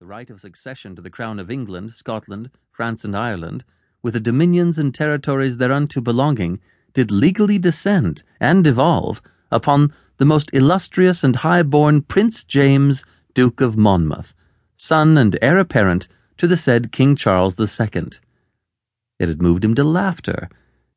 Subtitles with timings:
[0.00, 3.64] the right of succession to the crown of England, Scotland, France, and Ireland,
[4.00, 6.60] with the dominions and territories thereunto belonging,
[6.94, 13.76] did legally descend and devolve upon the most illustrious and high-born Prince James, Duke of
[13.76, 14.34] Monmouth,
[14.76, 16.06] son and heir apparent
[16.36, 18.10] to the said King Charles II.
[19.18, 20.48] It had moved him to laughter,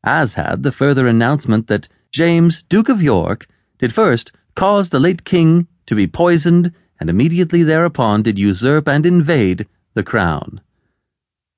[0.03, 3.47] as had the further announcement that James, Duke of York,
[3.79, 6.71] did first cause the late king to be poisoned
[7.01, 10.61] and immediately thereupon did usurp and invade the crown.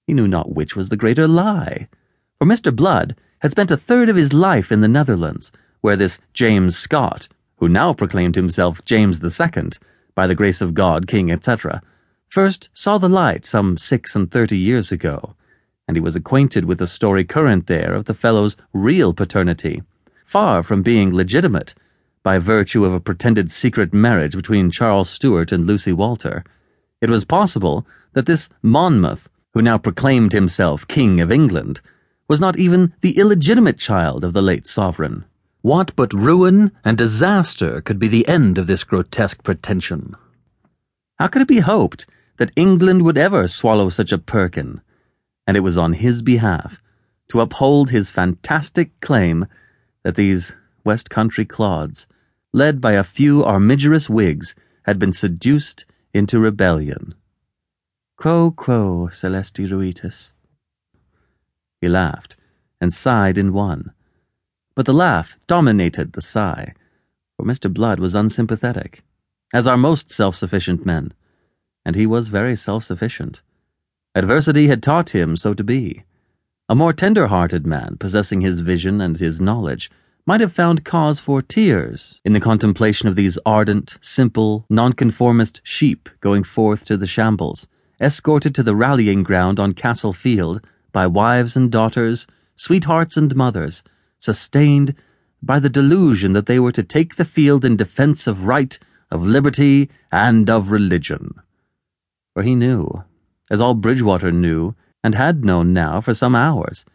[0.07, 1.89] He knew not which was the greater lie,
[2.39, 2.73] for Mr.
[2.73, 7.27] Blood had spent a third of his life in the Netherlands, where this James Scott,
[7.57, 9.79] who now proclaimed himself James the Second,
[10.16, 11.81] by the grace of God, King, etc.,
[12.30, 15.35] first saw the light some six and thirty years ago,
[15.89, 19.83] and he was acquainted with the story current there of the fellow's real paternity,
[20.23, 21.73] far from being legitimate
[22.23, 26.43] by virtue of a pretended secret marriage between Charles Stuart and Lucy Walter,
[27.01, 31.81] it was possible that this Monmouth, who now proclaimed himself King of England,
[32.30, 35.25] was not even the illegitimate child of the late sovereign.
[35.61, 40.15] What but ruin and disaster could be the end of this grotesque pretension?
[41.19, 42.05] How could it be hoped
[42.37, 44.81] that England would ever swallow such a Perkin?
[45.45, 46.81] And it was on his behalf,
[47.30, 49.45] to uphold his fantastic claim,
[50.03, 52.08] that these West Country clods
[52.53, 57.15] led by a few armigerous Whigs, had been seduced into rebellion.
[58.15, 60.33] Quo, quo, Scelesti Ruitis.
[61.81, 62.35] He laughed,
[62.79, 63.91] and sighed in one.
[64.75, 66.73] But the laugh dominated the sigh,
[67.35, 67.73] for Mr.
[67.73, 69.03] Blood was unsympathetic,
[69.53, 71.13] as are most self sufficient men,
[71.83, 73.41] and he was very self sufficient.
[74.15, 76.03] Adversity had taught him so to be.
[76.69, 79.89] A more tender hearted man, possessing his vision and his knowledge,
[80.25, 86.07] might have found cause for tears in the contemplation of these ardent, simple, nonconformist sheep
[86.21, 87.67] going forth to the shambles,
[87.99, 93.83] escorted to the rallying ground on Castle Field by wives and daughters, sweethearts and mothers,
[94.19, 94.95] sustained
[95.42, 98.80] by the delusion that they were to take the field in defense of right,
[99.11, 101.33] of liberty, and of religion.
[102.33, 103.03] For he knew,
[103.52, 106.86] as all Bridgewater knew, and had known now for some hours,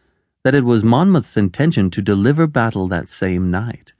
[0.44, 3.92] that it was Monmouth's intention to deliver battle that same night.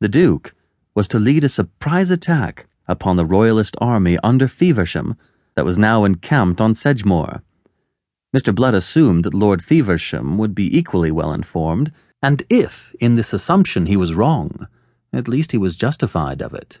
[0.00, 0.54] The Duke
[0.94, 5.16] was to lead a surprise attack upon the Royalist army under Feversham
[5.54, 7.42] that was now encamped on Sedgemoor.
[8.34, 8.54] Mr.
[8.54, 11.92] Blood assumed that Lord Feversham would be equally well informed,
[12.22, 14.66] and if in this assumption he was wrong,
[15.12, 16.80] at least he was justified of it.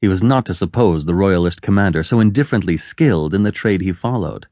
[0.00, 3.92] He was not to suppose the Royalist commander so indifferently skilled in the trade he
[3.92, 4.46] followed.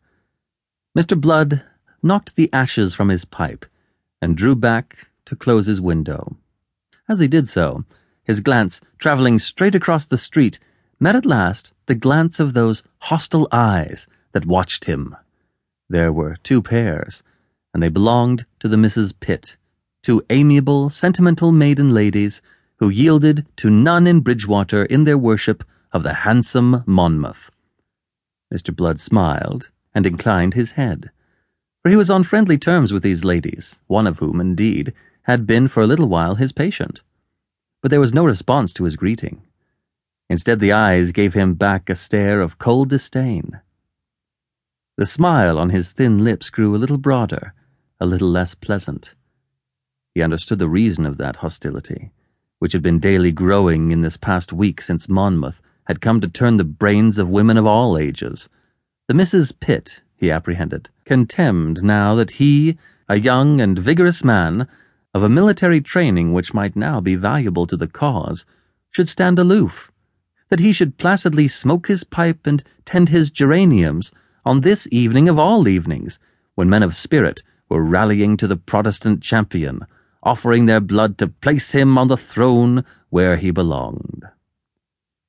[0.97, 1.19] Mr.
[1.19, 1.62] Blood
[2.02, 3.64] knocked the ashes from his pipe,
[4.20, 6.36] and drew back to close his window.
[7.08, 7.82] As he did so,
[8.24, 10.58] his glance, travelling straight across the street,
[11.00, 15.16] met at last the glance of those hostile eyes that watched him.
[15.88, 17.22] There were two pairs,
[17.74, 19.56] and they belonged to the Misses Pitt,
[20.02, 22.42] two amiable, sentimental maiden ladies
[22.76, 27.50] who yielded to none in Bridgewater in their worship of the handsome Monmouth.
[28.52, 28.74] Mr.
[28.74, 31.10] Blood smiled and inclined his head
[31.82, 35.69] for he was on friendly terms with these ladies, one of whom, indeed, had been
[35.69, 37.03] for a little while his patient.
[37.81, 39.43] But there was no response to his greeting.
[40.31, 43.60] Instead, the eyes gave him back a stare of cold disdain.
[44.97, 47.54] The smile on his thin lips grew a little broader,
[48.00, 49.14] a little less pleasant.
[50.14, 52.12] He understood the reason of that hostility,
[52.60, 56.59] which had been daily growing in this past week since Monmouth had come to turn
[56.59, 58.49] the brains of women of all ages.
[59.09, 64.68] The Misses Pitt he apprehended, contemned now that he, a young and vigorous man,
[65.14, 68.46] of a military training which might now be valuable to the cause,
[68.90, 69.90] should stand aloof,
[70.48, 74.12] that he should placidly smoke his pipe and tend his geraniums
[74.44, 76.18] on this evening of all evenings,
[76.54, 79.86] when men of spirit were rallying to the Protestant champion,
[80.22, 84.24] offering their blood to place him on the throne where he belonged.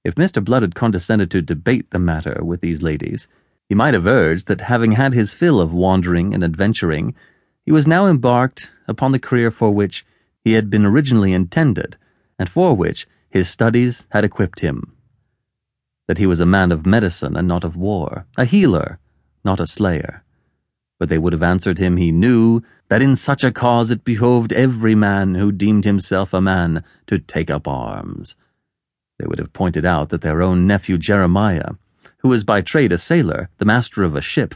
[0.03, 0.43] If Mr.
[0.43, 3.27] Blood had condescended to debate the matter with these ladies,
[3.73, 7.15] he might have urged that having had his fill of wandering and adventuring,
[7.65, 10.05] he was now embarked upon the career for which
[10.43, 11.97] he had been originally intended,
[12.37, 14.95] and for which his studies had equipped him.
[16.07, 18.99] That he was a man of medicine and not of war, a healer,
[19.43, 20.23] not a slayer.
[20.99, 24.53] But they would have answered him he knew that in such a cause it behoved
[24.53, 28.35] every man who deemed himself a man to take up arms.
[29.17, 31.71] They would have pointed out that their own nephew Jeremiah
[32.23, 34.55] who was by trade a sailor, the master of a ship,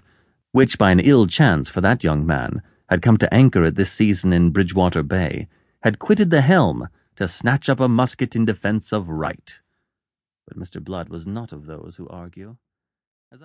[0.54, 3.92] which by an ill chance for that young man had come to anchor at this
[3.92, 5.50] season in Bridgewater Bay,
[5.84, 6.88] had quitted the helm
[7.18, 9.60] to snatch up a musket in defence of right.
[10.48, 10.82] But Mr.
[10.82, 12.56] Blood was not of those who argue.